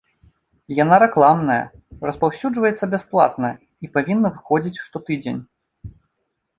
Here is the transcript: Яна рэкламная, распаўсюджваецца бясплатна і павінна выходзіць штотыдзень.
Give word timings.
Яна 0.83 0.95
рэкламная, 1.03 1.57
распаўсюджваецца 2.09 2.91
бясплатна 2.97 3.49
і 3.87 3.93
павінна 4.01 4.27
выходзіць 4.35 4.83
штотыдзень. 4.91 5.41